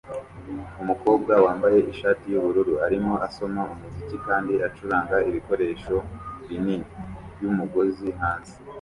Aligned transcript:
Umukobwa 0.81 1.33
wambaye 1.45 1.79
ishati 1.91 2.25
yubururu 2.33 2.73
arimo 2.85 3.13
asoma 3.27 3.61
umuziki 3.73 4.17
kandi 4.27 4.53
acuranga 4.67 5.15
ibikoresho 5.29 5.95
binini 6.47 6.87
byumugozi 7.35 8.07
hanze 8.21 8.53